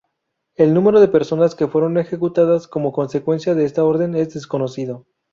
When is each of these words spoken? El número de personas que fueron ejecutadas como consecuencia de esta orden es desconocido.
El 0.55 0.73
número 0.73 0.99
de 0.99 1.07
personas 1.09 1.53
que 1.53 1.67
fueron 1.67 1.99
ejecutadas 1.99 2.67
como 2.67 2.91
consecuencia 2.91 3.53
de 3.53 3.65
esta 3.65 3.83
orden 3.83 4.15
es 4.15 4.33
desconocido. 4.33 5.05